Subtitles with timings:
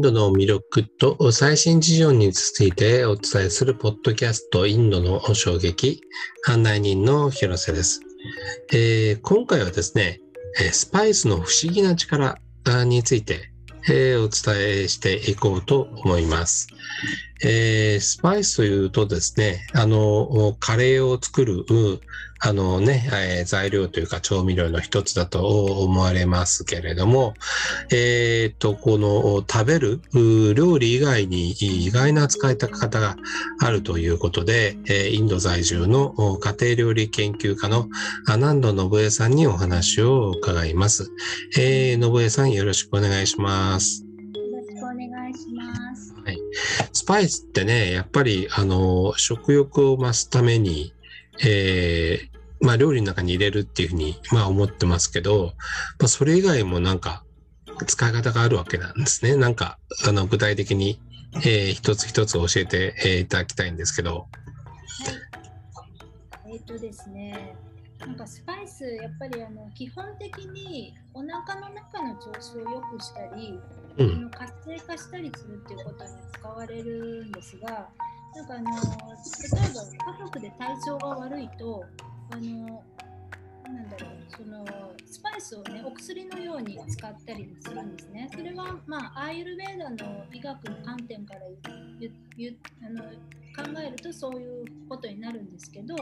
[0.00, 6.00] ンドの魅力と最新事情についてお伝えするポッドキャストインドの衝撃
[6.48, 8.00] 案内人の広瀬です、
[8.72, 10.18] えー、今回はですね
[10.72, 12.38] スパイスの不思議な力
[12.86, 13.50] について
[13.88, 16.68] えー、お伝えしていこうと思います。
[17.42, 21.64] えー、スパイスというとですね、あの、カレーを作る、
[22.42, 27.34] あのね、えー、材料というか調味料の一つだと思われますけれども、
[27.92, 30.00] えっ、と、この食べる
[30.54, 33.16] 料理以外に意外な使い方が
[33.60, 37.88] あるということで、えインド在住の家庭料理研究家の
[38.26, 41.10] アナンド信江さんにお話を伺います。
[41.58, 44.09] えー、信江さんよろしくお願いします。
[47.10, 50.94] パイスってね、やっぱり、あの、食欲を増すために、
[51.44, 55.54] えー、まあ、料理の中に入れるっていうふうに、まあ、思ってますけど、
[55.98, 57.24] まあ、それ以外もなんか、
[57.84, 59.34] 使い方があるわけなんですね。
[59.34, 61.00] なんか、あの、具体的に、
[61.44, 64.28] えー、一つ一つ教えて、え、いただきたいんですけど。
[66.46, 67.56] えっ、とですね、
[68.00, 73.58] なんかスパイスやっぱりあの基本的にお腹の中の調子を良くしたり、
[73.98, 77.88] うん、活性化したりするっていうことに使われるんですが
[78.34, 81.84] なんかあの例えば家族で体調が悪いと
[82.30, 82.82] あの
[83.64, 84.64] なんだろうその
[85.06, 88.28] スパイスをねお薬のように使ったりするんですね。
[88.32, 91.40] それはまあアーユルベーダの医学の観点から
[92.36, 93.04] 言あの
[93.62, 95.94] 考えるとそういうことになるんですけど、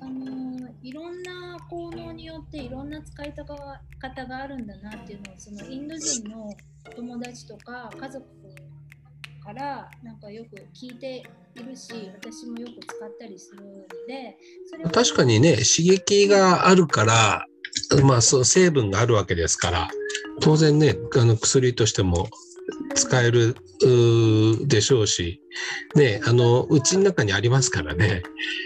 [0.00, 6.50] あのいろんな効能によっていろんな使い方があるんだなっていうのをそのインド人の
[6.96, 8.24] 友達とか家族
[9.44, 11.22] からなんかよく聞いて
[11.54, 13.72] いるし私もよく使ったりするの
[14.06, 14.36] で
[14.92, 17.46] 確かにね刺激があるから
[18.04, 19.88] まあそう成分があるわけですから
[20.40, 22.28] 当然ねあの薬としても
[22.98, 23.54] 使える
[24.66, 25.40] でしょうし。
[25.94, 28.22] ねあのうちの中にありますからね。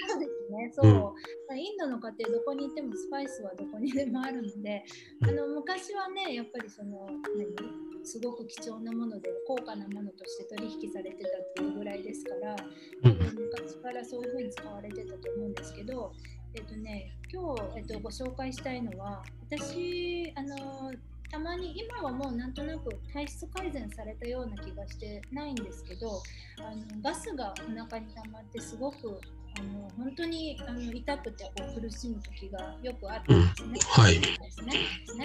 [0.09, 0.73] そうですね。
[0.75, 1.59] そう、うん。
[1.59, 4.85] インドの家庭どこにいてもスパイスはどこにでもあるので
[5.23, 7.07] あの昔はねやっぱりその
[7.37, 8.03] 何？
[8.05, 12.57] すごく貴重なもので高価なものとして取引されてたっていうぐらいですから
[13.03, 16.13] 多分昔からそういうふうに使われてたと思うんですけど、
[16.55, 20.93] えっとね、今日、えっと、ご紹介したいのは私あの
[21.33, 26.23] たまに今はもうなんとなく体質改善されたような気がしてないんですけど
[26.59, 29.19] あのガスがお腹に溜まってすごく
[29.59, 33.79] あの本当にあの痛くてこう苦しむ時がよくあったんですね。
[33.99, 34.21] うん、はい。
[34.21, 34.73] ですね。
[34.73, 35.17] です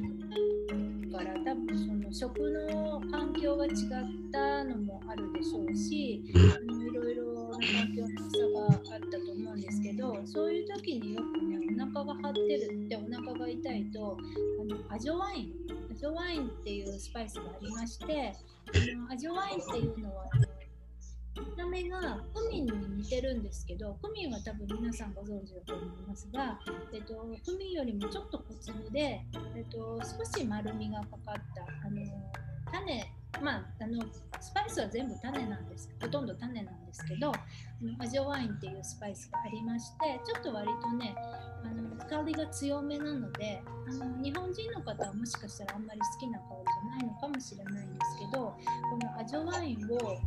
[0.00, 0.23] ね。
[17.24, 18.34] イスがありまして、
[18.72, 20.24] あのアジョワインっていうのは
[21.36, 26.58] 見た目がクミンに似てるんですけどクミンは多分皆さんご存知だと思いますが、
[26.92, 27.14] えっと、
[27.44, 29.20] クミンよりもちょっと小粒で、
[29.56, 32.00] えっと、少し丸みがかかったあの
[32.70, 33.04] 種
[33.42, 34.04] まあ、あの
[34.40, 35.90] スパイスは全部種なんです。
[36.00, 37.32] ほとんど種なんですけど
[37.98, 41.14] アジョワインっていうスパイスがありましてちょっと割とね
[41.64, 50.18] あの香りが強めなのであの日本人の方はもしかしたらあんまり好きな香りじゃないのかもしれないんですけどこのアジョワインを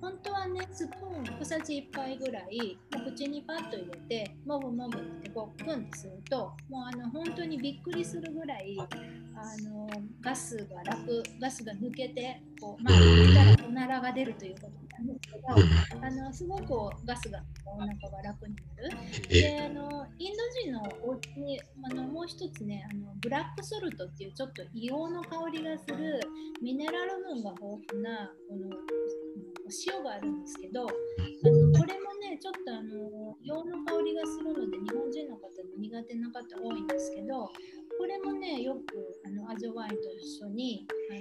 [0.00, 9.88] 本当はねスプーン小さじ1杯ぐらい口にパッと入れてもぐもぐってこうプンってするともうあの本当にびっくりするぐらいあの
[10.20, 14.89] ガスが楽ガスが抜けてこうまあ言ったらおならが出るということ。
[14.89, 19.28] なんですけどあのすごくガスがお腹が楽になる。
[19.28, 26.20] であのインド人のお家にあのもう一つねあのブラックソルトっていうちょっと硫黄の香りがする
[26.62, 28.76] ミネラル分が豊富なこの
[29.86, 35.46] 塩があるんですけど、あのこれもね、ちょっとあの洋の香りがするので、日本人の方
[35.78, 41.20] に苦手な方多いんですけど、これもね、よくあのアジョワインと一緒にあの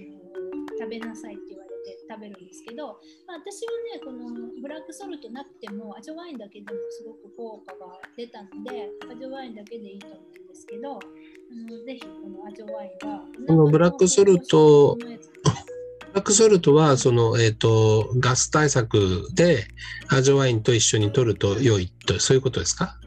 [0.79, 1.68] 食べなさいって言われて
[2.09, 4.29] 食べるんですけど、まあ、私はね、この
[4.61, 10.99] ブラックソルトなくても、アジョワインだけでもすごく効果が出たので、アジョワインだけでいいと思うんですけど、あ
[11.71, 13.23] のぜひこのアジョワインは。
[13.47, 15.05] このブラックソルトブ
[16.15, 19.67] ラックソルトはその、えーと、ガス対策で
[20.09, 22.97] アジョワインと一緒に取ると良いとそういうことですか？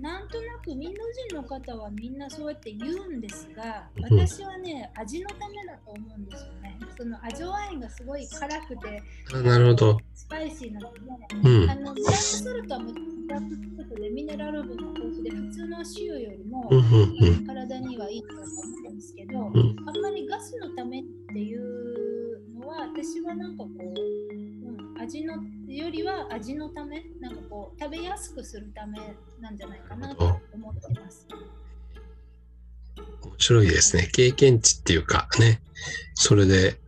[0.00, 0.88] なんとなくインド
[1.28, 6.78] 人の方はみんなそうやって言うんですが私はね、うん、味のためだと思うんですよね。
[6.96, 9.02] そのアジョワインがすごい辛くて
[9.42, 9.98] なるほど。
[10.14, 11.00] スパイシーなので、
[11.42, 12.92] うん、あのブラックソルトはブ
[13.28, 17.46] ラックソルトでミネラル分が豊富で普通の塩よりも、うんうんうん。
[17.46, 19.76] 体にはいいと思うんですけど、ん。
[19.86, 25.34] あんまりガスのためっていうのは私はなんかこう、うん、味の
[25.76, 28.98] よりは味のためなんかこう食べやすくするため
[29.40, 31.26] なんじゃないかなと思ってます。
[33.22, 34.08] 面白いですね。
[34.12, 35.60] 経験値っていうかね。
[36.14, 36.80] それで、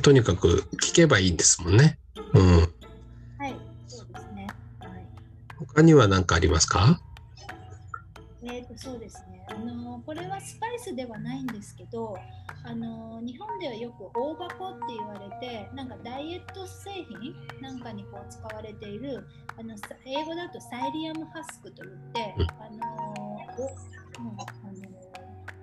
[0.00, 1.98] とにかく聞けばいいんですもんね。
[2.34, 2.58] うん。
[2.58, 2.64] は
[3.48, 4.46] い、そうですね。
[4.78, 5.06] はい。
[5.58, 7.00] 他には何かありますか？
[8.44, 12.16] えー、とそうですねあのこれはスパイスではないんですけど
[12.64, 19.26] あの日本ではよく大箱って言われてなんかダイエット製品なんかにこう使われている
[19.58, 22.46] あのさ英語だとサイリアムハスクといってうん。
[22.50, 25.02] あのおもうあの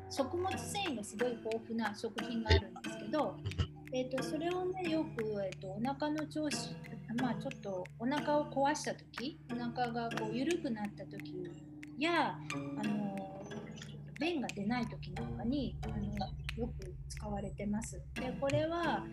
[0.10, 3.38] 食物繊維がすごい豊富な食品があるんですけど、
[3.94, 6.76] えー、とそれをねよく、えー、とお腹の調子
[7.22, 11.34] まあちょっとお腹を壊した時お腹がこう緩くなった時
[12.00, 12.36] や
[12.82, 13.09] あの
[14.20, 15.96] 便が出ない時なんかにあの
[16.58, 18.02] よく使われてます。
[18.16, 19.06] でこれは、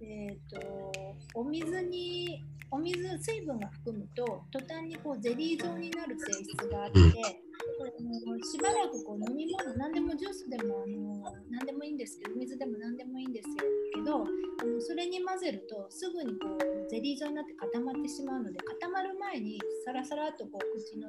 [0.00, 0.92] えー、と
[1.34, 7.12] お水にお水水分が含むと途端にこうゼリー状になる性質があって、うん。
[7.12, 13.68] これあのしばらくこう飲み物何でもジュースでもあの何でもいいんですけど水でも何でもいいんですけど
[14.12, 21.08] あのそれに混ぜるとすぐにこうゼリー状になって固まってしまうので固まる前にサラサラっとこう口の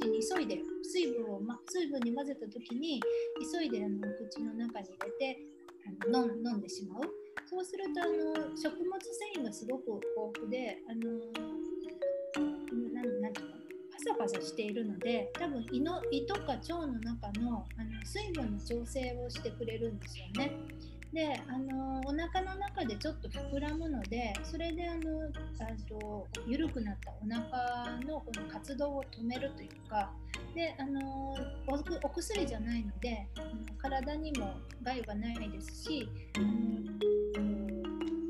[0.00, 3.00] 口に急いで水分を、ま、水分に混ぜた時に
[3.52, 3.98] 急いであの
[4.30, 5.38] 口の中に入れて
[6.06, 7.02] あの飲んでしまう
[7.48, 11.20] そうするとあの食物繊維がすごく豊富であの
[12.92, 13.56] ななんていうか
[13.92, 20.52] パサパサしているので多分胃の胃とか腸の中のあの水分の調整をしてくれるんですよね。
[21.12, 25.00] であのお腹の中でちょっと膨らむのでそれであの
[25.60, 30.10] あと緩くなったお腹のこの活動を止めるというか
[30.54, 31.34] であの
[32.02, 33.26] お薬じゃないので
[33.78, 36.46] 体にも害はないですしあの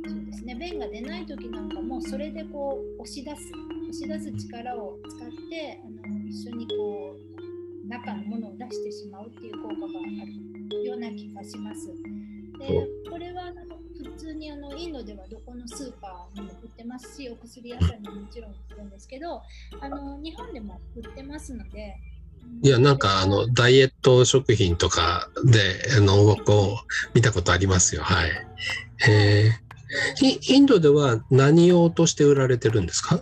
[0.09, 3.37] そうですね便が出ない時なんかもそれでこう押し出す
[3.89, 7.17] 押し出す力を使ってあの一緒にこ
[7.85, 10.25] う中のものを出してしまうっていう効果があ
[10.71, 12.16] るような気がします。
[12.59, 13.77] でこれはあの
[14.11, 19.43] 普通にあのインドではどこのスーパーにも売ってますしお薬屋さんにももちろん売ってるんですけど
[19.81, 21.97] あの日本でも売ってますので
[22.63, 28.03] いや、なんか、あの、ダイエット食品とかで、あの、こう、見たことありますよ。
[28.03, 28.31] はい。
[29.09, 33.21] えー、イインドでは何用として売られてるんですか？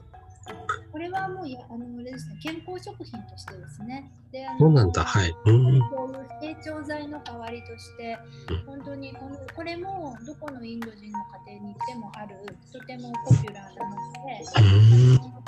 [3.14, 5.04] 品としてですねであのそうなんだ。
[5.04, 5.34] はい。
[5.46, 5.80] うん。
[5.90, 8.18] こういう成長剤の代わりとして
[8.50, 12.36] うん本当にこのこれもどこのインド人の家庭に行ってもある
[12.72, 15.44] とてもポピュラーなものでうん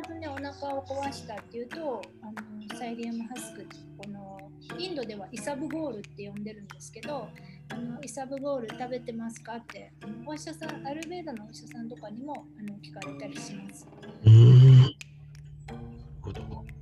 [0.00, 3.66] 必ずねお腹を壊したっていうとあのサイリアムハスク
[3.98, 4.40] この
[4.78, 7.28] インドではイサブゴールって呼んでるんですけど
[7.70, 9.92] あのイサブゴール食べてますかって
[10.26, 13.86] お医者さんアルベーダのお医者さんとかにもあの聞かれたりします。
[14.24, 14.82] うん。
[14.82, 14.92] なる
[16.20, 16.73] ほど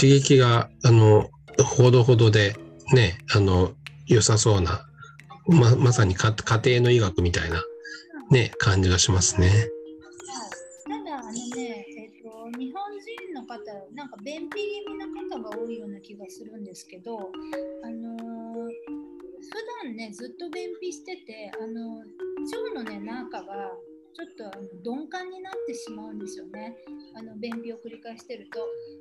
[0.00, 1.28] 刺激が、あの、
[1.62, 2.56] ほどほどで、
[2.94, 3.72] ね、あの、
[4.06, 4.88] 良さそうな、
[5.46, 7.62] ま、まさにか家庭の医学みたいな、
[8.30, 9.48] ね、感じがしますね。
[9.48, 9.56] はい
[10.90, 13.58] ただあのね、えっと日本人の方
[13.94, 14.56] なんか便秘気
[14.88, 15.06] 味な
[15.38, 17.30] 方が多いような気がするんですけど、
[17.84, 19.10] あのー
[19.40, 22.04] 普段ねずっと便秘しててあの腸
[22.74, 23.72] のね中が
[24.12, 26.76] ちょっとあの鈍感になってしまうんですよね
[27.14, 28.60] あの便秘を繰り返してると。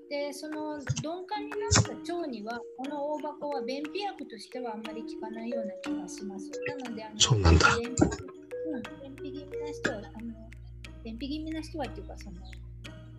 [0.10, 6.50] でその鈍感になった腸にはこの大箱は便秘薬としてはあんまり効かないような気がします。
[6.68, 8.30] なのであのそうなんだ便秘
[8.70, 8.84] うん、
[9.18, 10.34] 便秘気味な人はあの
[11.04, 12.38] 便秘気味な人はっていうかその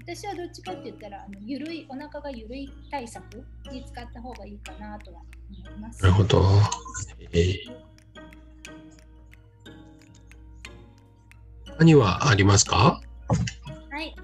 [0.02, 3.22] 私はどっちかって言ったらあのゆるいお腹がゆるい対策
[3.70, 6.02] に使った方がいいかなとは思います。
[6.02, 6.42] なるほど。
[7.32, 7.90] えー
[11.80, 13.00] 何はありますか？
[13.90, 14.14] はい、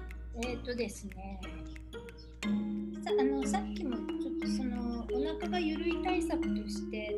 [0.43, 1.41] えっ、とですね。
[3.03, 7.15] さあのさっきもちょっとそのお腹がゆるい対策として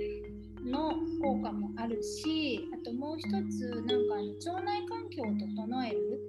[0.65, 4.15] の効果もあるし、あともう一つなんか
[4.49, 6.21] 腸内環境を整える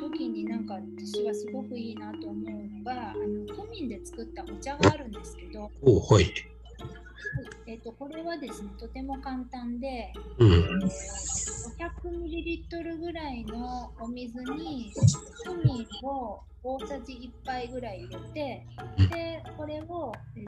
[0.00, 2.34] 時になんか私はすごくいいなと思う
[2.78, 6.34] のが、あのクミンで作ったお茶があるんですけど、おはい。
[7.72, 10.50] えっ、とこれはですねとても簡単で、うん。
[10.84, 14.92] 500ml ぐらいのお水に
[15.42, 18.66] クミンを大さじ1杯ぐらい入れて
[19.08, 20.44] でこれをえ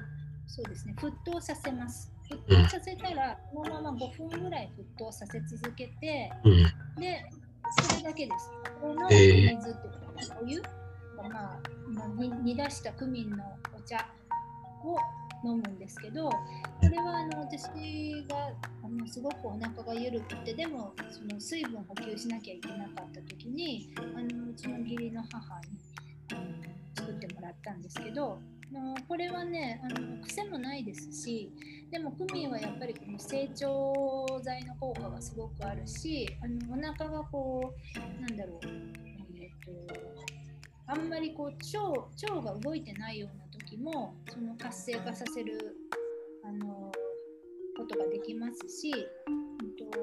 [0.46, 2.12] そうですね沸騰させます。
[2.30, 6.62] 沸騰させたらこのまま5分ぐらい沸騰させ続けてうん。
[7.00, 7.24] で
[7.88, 8.50] それだけです。
[8.82, 9.14] これのおえ。
[9.14, 9.92] ー水っていう
[10.28, 10.68] かお湯が
[11.88, 12.10] まあ、
[12.42, 13.42] 煮出したクミンの
[13.74, 14.06] お茶
[14.84, 14.98] を
[15.44, 16.38] 飲むんですけどこ
[16.82, 17.62] れはあの私
[18.28, 18.50] が
[18.82, 25.66] あのすごくお腹が緩くてでもその水分補給しなきゃいけなかった時にあのうちの義理の母に
[26.32, 26.40] あの
[26.94, 28.38] 作ってもらったんですけど
[28.74, 31.50] のこれはねあの癖もないですし
[31.90, 38.66] でもクミンはやっぱりこの成長剤の効果がすごくあるしあのお腹がこうなんだろう、
[39.36, 39.94] えーと、
[40.88, 43.43] あんまりこう腸腸が動いてないような
[43.74, 45.76] 時もその活性化させる
[46.44, 46.92] あの
[47.76, 49.98] ことができますし、うんと、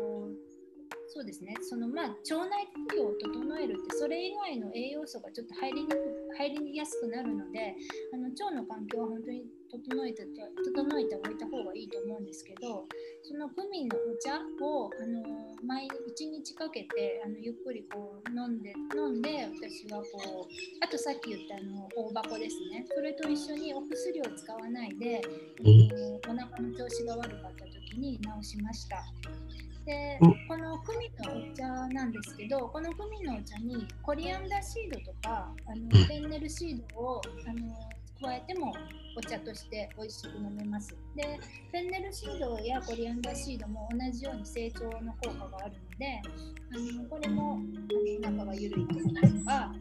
[1.07, 1.55] そうですね。
[1.61, 5.95] そのまあ腸内環境を整えるってそれ以外の栄養素がちょっと入りにく
[6.37, 7.75] 入りやすくなるので
[8.13, 12.85] あの腸の環境は本当に整えて整えておいた方がいいと思うんですけど
[13.23, 14.35] そのクミンのお茶
[14.65, 15.23] をあの
[15.65, 15.89] 毎1
[16.31, 25.21] 日かけてあのゆっくりこう飲んで飲んで私はこうあとさっき言ったあの大箱ですねそれと一緒にお薬を使わないで、
[25.63, 28.97] うん、お腹の調子が悪かった時に治しました。
[29.85, 38.71] でこのクミンのお茶なんですけどこのクミンのお茶にコリアンダーシードとかあのフェンネルシードをあの加えても
[39.17, 40.95] お茶として美味しく飲めます。
[41.15, 41.39] で、
[41.71, 46.21] フェンネルシードやコリアンダーシードも同じように成長の効果があるので、
[46.71, 47.59] あのこれも
[48.21, 49.73] 中が緩い時とか、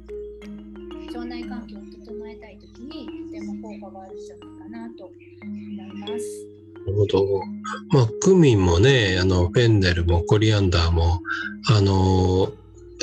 [1.08, 5.14] 腸内環境を整えたい時にとても効果があるんじゃないかなと思
[5.56, 6.59] います。
[6.86, 7.42] なるほど。
[7.90, 11.20] まあ、クミンもね、あの、フェンネルもコリアンダーも、
[11.68, 12.52] あの、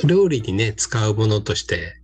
[0.06, 1.98] 料理にね、使うものとして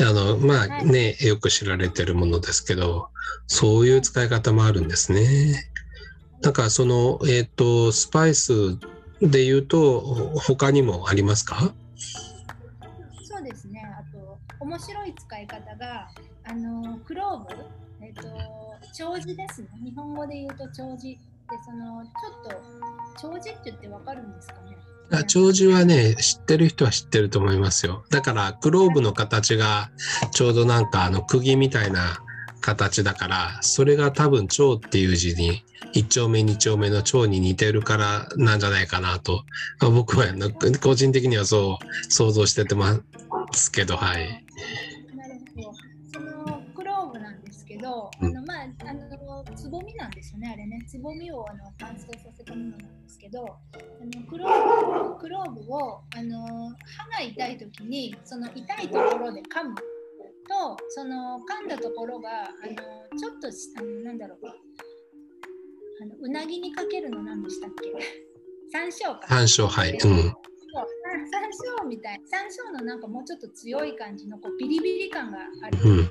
[0.00, 3.10] あの、まあね、よく知られてるものですけど、
[3.46, 5.70] そういう使い方もあるんですね。
[6.40, 8.78] なんかその、えっ、ー、と、スパイス
[9.20, 10.00] で言うと、
[10.36, 11.74] 他にもありますか？
[13.22, 13.82] そうですね。
[13.84, 16.08] あと、面白い使い方が、
[16.44, 17.64] あの、クローブ、
[18.04, 18.28] えっ、ー、と、
[18.94, 19.68] 長寿ですね。
[19.84, 21.08] 日本語で言うと長寿。
[21.08, 21.18] で、
[21.64, 24.76] その、ちょっと、長寿って言ってわかるんですかね？
[25.26, 28.04] 長寿はね、知ってる人は知ってると思いますよ。
[28.10, 29.90] だから、クローブの形が
[30.32, 32.18] ちょうどなんかあの釘みたいな
[32.60, 39.44] 形だから、それが多分蝶っていう字に、一丁目二丁目の蝶に似てるからなんじゃないかなと、
[39.80, 40.26] 僕は
[40.80, 42.98] 個人的にはそう想像しててま
[43.52, 44.44] すけど、はい。
[49.72, 50.84] ぼみなんですよねあれね。
[50.86, 53.48] つぼみをあの乾燥させたものなんですけどあ
[54.04, 64.38] のクローブクローブをあの歯が痛い時にその痛いところで噛むとその噛んだところがあのちょっとあのなんだろう。
[66.02, 67.92] あのうなぎにかけるの何でしたっけ？
[68.72, 69.26] 山椒か。
[69.28, 69.98] 山椒はい、うん。
[69.98, 70.10] 山
[71.84, 72.20] 椒みたい。
[72.26, 76.08] 山椒のなんかもうちょっと強い感じのこうビリビリ感があるとか、うん、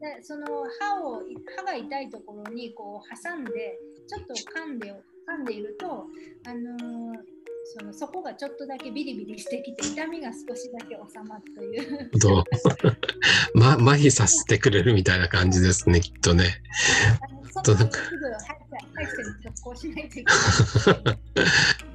[0.00, 0.46] でその
[0.80, 1.22] 歯を
[1.56, 4.92] 歯が痛いところにこう挟んでちょっと噛んで
[5.28, 6.06] 噛んでいると
[6.46, 7.40] あのー
[7.72, 12.10] そのそこがちょっとだけビリビリしてきて痛みが少しだけ収まるという。
[12.18, 12.44] どう？
[13.54, 16.62] ま麻痺させてくれるみたいな感じですねきっとね。
[17.62, 17.98] となんか。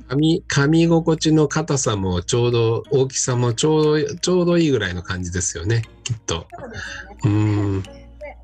[0.07, 6.45] 噛み噛み心地の硬さもちょうど大きさもちょうどちょうどいいぐらいの感じですよねきっと。
[6.59, 7.25] そうですね。
[7.25, 7.83] うん。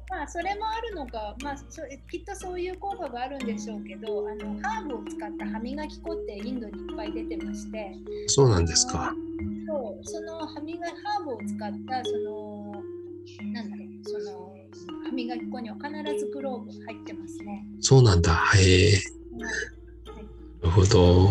[0.10, 7.96] まあ、それもあるのか、まあ、きっとそういう効果があるんでしょうけどあのハーブを使った歯磨き粉ってインドにいっぱい出てまして。
[8.28, 9.14] そうなんですか。
[9.68, 12.84] そうその歯磨きハーブを使ったその
[13.54, 14.54] なんだろうその
[15.06, 17.66] 歯磨き粉には必ずクローブ入ってますね。
[17.80, 18.36] そうなんだ。
[18.56, 19.02] へえ、
[19.38, 19.50] な
[20.64, 21.30] るほど。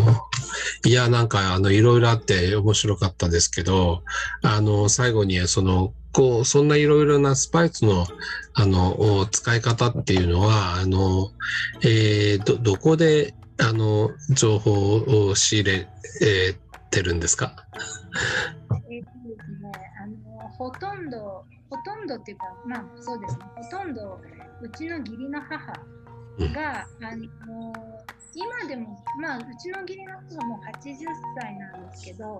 [0.85, 4.03] いや、なんか、あの、いろいろあって面白かったですけど、
[4.43, 8.07] あの、最後に、その、こう、そんないろいろなスパイスの、
[8.55, 11.31] あの、使い方っていうのは、あの、
[11.83, 14.97] えー、ど、どこで、あの、情報
[15.29, 15.89] を仕入れ、
[16.23, 17.55] えー、てるんですか？
[18.91, 19.71] えっとですね、
[20.03, 20.07] あ
[20.43, 24.21] の、ほとんど、ほとんどっていうか、まあ、そうですね、ほとんど、
[24.63, 25.57] うちの義理の母
[26.53, 27.73] が、うん、あの、
[28.35, 30.97] 今でも、まあ、うちの義理の母がもう80
[31.41, 32.39] 歳なんですけど、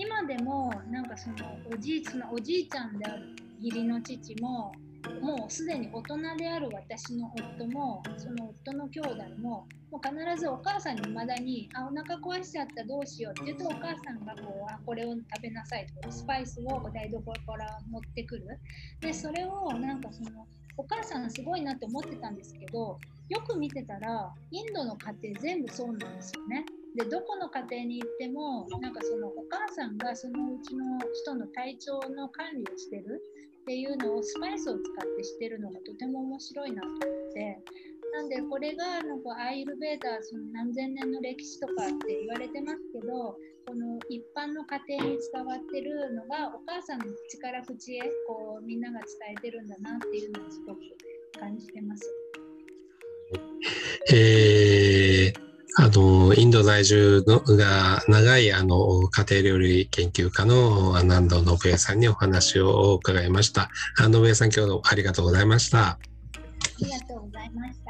[0.00, 1.34] 今でもなんかその
[1.74, 4.72] おじいそのおじいちゃんである義理の父も
[5.20, 18.46] もうすでに大人である私の夫もその夫の兄弟ももう必ずお母さんにいまだに「あお腹壊しちゃったどうしよう」って言うとお母さんがこうあこれを食べなさいとかスパイスを台所から持ってくる
[19.00, 26.64] でそれをなんかそのお母さんすごいなって思ってたんですけどよく見てたらインドの家庭全部そうなんですよね。
[26.96, 30.84] でどこの家庭に行ってもなんかそのお母さんがそのうちの
[31.22, 33.22] 人の体調の管理をしてる
[33.62, 37.58] っていうのをスパイスを使ってしてるのがとても面白いなと思って
[38.14, 41.76] なんでこれがなんかアイルベーダーその何千年の歴史とかっ
[42.06, 50.80] て言われてますけどこの一般の家庭に伝わってるのがお母さんの口から口へこうみんなが伝えてるんだなっていうのをすごく
[51.38, 52.02] 感じてます。
[54.10, 54.67] えー
[55.80, 63.70] あの、インド在住のが長いあの家庭料理研究家の南藤信江さんにお話を伺いました。
[63.96, 65.90] 信江さん、今日ありがとうございました。
[65.90, 65.98] あ
[66.80, 67.87] りがとうございました。